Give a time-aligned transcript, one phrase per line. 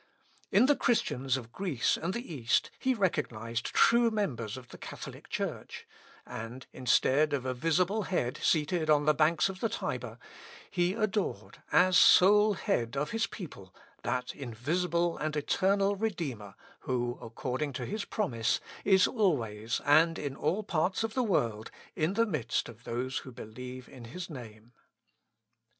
[0.49, 5.29] In the Christians of Greece and the East he recognised true members of the Catholic
[5.29, 5.85] Church;
[6.25, 10.17] and, instead of a visible head, seated on the banks of the Tiber,
[10.71, 17.71] he adored, as sole Head of his people, that invisible and eternal Redeemer, who, according
[17.73, 22.67] to his promise, is always, and in all parts of the world, in the midst
[22.67, 24.73] of those who believe in his name.